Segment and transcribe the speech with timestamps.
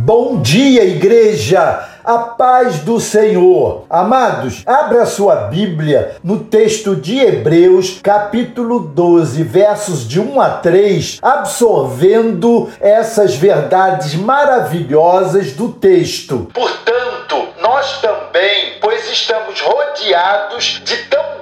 [0.00, 1.84] Bom dia, igreja!
[2.04, 3.84] A paz do Senhor.
[3.90, 11.18] Amados, abra sua Bíblia no texto de Hebreus, capítulo 12, versos de 1 a 3,
[11.20, 16.48] absorvendo essas verdades maravilhosas do texto.
[16.54, 21.37] Portanto, nós também, pois estamos rodeados de tão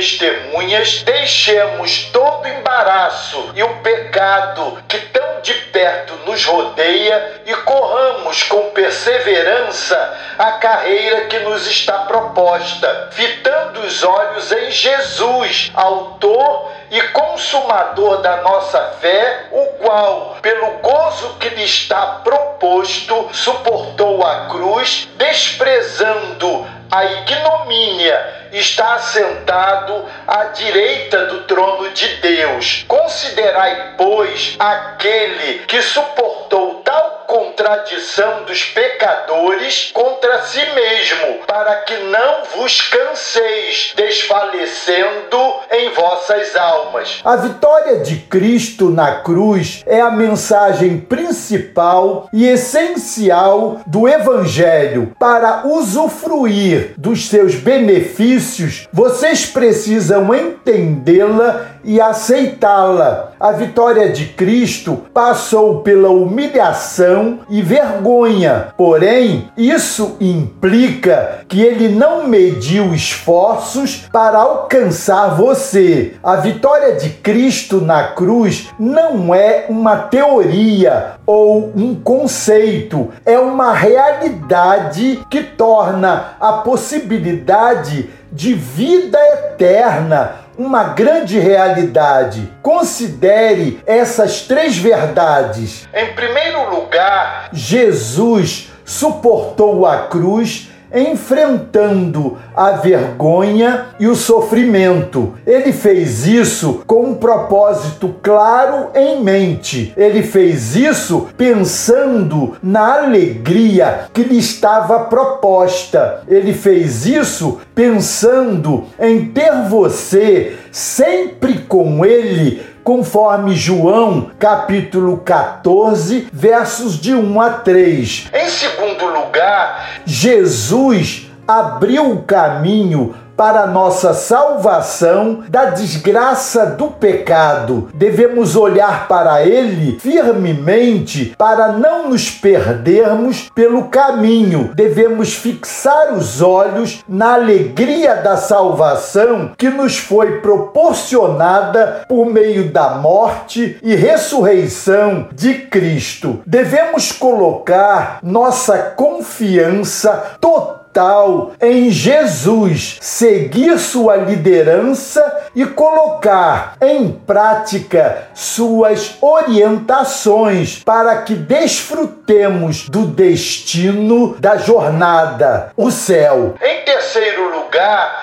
[0.00, 8.42] testemunhas, deixemos todo embaraço e o pecado que tão de perto nos rodeia e corramos
[8.44, 17.00] com perseverança a carreira que nos está proposta, fitando os olhos em Jesus, autor e
[17.08, 25.08] consumador da nossa fé, o qual, pelo gozo que lhe está proposto, suportou a cruz,
[25.16, 32.84] desprezando a ignomínia está assentado à direita do trono de Deus.
[32.88, 37.24] Considerai, pois, aquele que suportou tal
[37.60, 45.36] contradição dos pecadores contra si mesmo, para que não vos canseis, desfalecendo
[45.70, 47.20] em vossas almas.
[47.22, 55.12] A vitória de Cristo na cruz é a mensagem principal e essencial do Evangelho.
[55.18, 63.32] Para usufruir dos seus benefícios, vocês precisam entendê-la e aceitá-la.
[63.38, 72.28] A vitória de Cristo passou pela humilhação e vergonha, porém, isso implica que ele não
[72.28, 76.14] mediu esforços para alcançar você.
[76.22, 83.72] A vitória de Cristo na cruz não é uma teoria ou um conceito, é uma
[83.72, 92.52] realidade que torna a possibilidade de vida eterna uma grande realidade.
[92.60, 95.88] Considere essas três verdades.
[95.94, 105.34] Em primeiro lugar, Jesus suportou a cruz enfrentando a vergonha e o sofrimento.
[105.46, 109.92] Ele fez isso com um propósito claro em mente.
[109.96, 116.22] Ele fez isso pensando na alegria que lhe estava proposta.
[116.28, 126.98] Ele fez isso pensando em ter você sempre com ele conforme João, capítulo 14, versos
[126.98, 128.30] de 1 a 3.
[128.34, 137.88] Em segundo lugar, Jesus abriu o caminho para nossa salvação da desgraça do pecado.
[137.94, 144.72] Devemos olhar para ele firmemente para não nos perdermos pelo caminho.
[144.74, 152.90] Devemos fixar os olhos na alegria da salvação que nos foi proporcionada por meio da
[152.90, 156.40] morte e ressurreição de Cristo.
[156.46, 168.28] Devemos colocar nossa confiança total total em Jesus, seguir sua liderança e colocar em prática
[168.34, 176.54] suas orientações para que desfrutemos do destino da jornada, o céu.
[176.60, 177.59] Em terceiro lugar,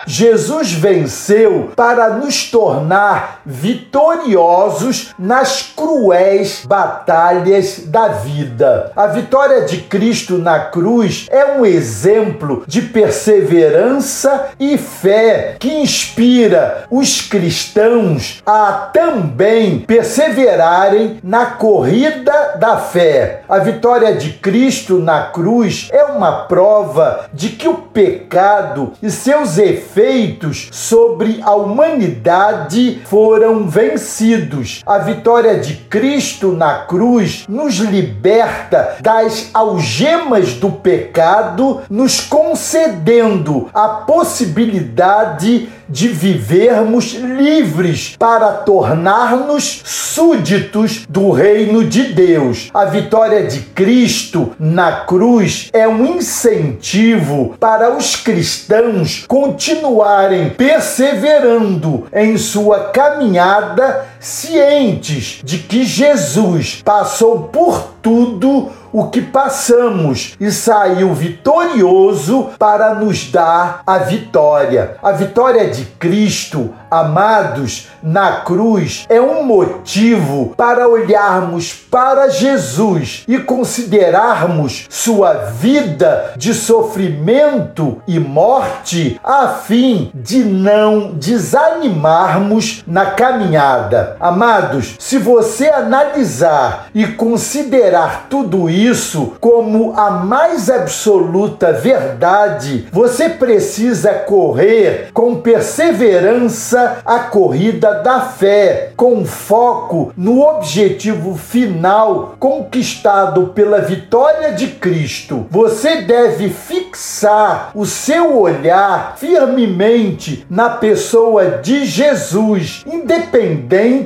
[0.05, 8.91] Jesus venceu para nos tornar vitoriosos nas cruéis batalhas da vida.
[8.95, 16.85] A vitória de Cristo na cruz é um exemplo de perseverança e fé que inspira
[16.89, 23.41] os cristãos a também perseverarem na corrida da fé.
[23.47, 29.57] A vitória de Cristo na cruz é uma prova de que o pecado e seus
[29.57, 34.81] efeitos sobre a humanidade foram vencidos.
[34.85, 43.87] A vitória de Cristo na cruz nos liberta das algemas do pecado, nos concedendo a
[43.87, 52.69] possibilidade de vivermos livres para tornar-nos súditos do reino de Deus.
[52.73, 62.37] A vitória de Cristo na cruz é um incentivo para os cristãos continuarem perseverando em
[62.37, 72.49] sua caminhada, cientes de que Jesus passou por tudo o que passamos e saiu vitorioso
[72.57, 74.97] para nos dar a vitória.
[75.03, 83.37] A vitória de Cristo Amados, na cruz é um motivo para olharmos para Jesus e
[83.39, 94.06] considerarmos sua vida de sofrimento e morte, a fim de não desanimarmos na caminhada.
[94.19, 104.13] Amados, se você analisar e considerar tudo isso como a mais absoluta verdade, você precisa
[104.13, 114.53] correr com perseverança a corrida da fé, com foco no objetivo final conquistado pela vitória
[114.53, 115.45] de Cristo.
[115.49, 123.96] Você deve fixar o seu olhar firmemente na pessoa de Jesus, independente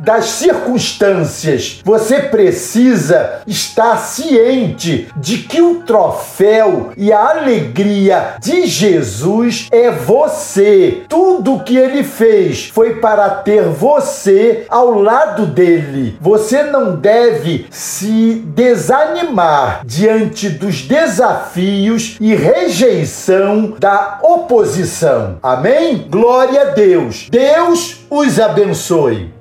[0.00, 1.80] das circunstâncias.
[1.84, 11.02] Você precisa estar ciente de que o troféu e a alegria de Jesus é você.
[11.08, 16.16] Tudo o que ele fez foi para ter você ao lado dele.
[16.20, 25.38] Você não deve se desanimar diante dos desafios e rejeição da oposição.
[25.42, 26.06] Amém?
[26.08, 27.28] Glória a Deus.
[27.30, 29.39] Deus os abençoe.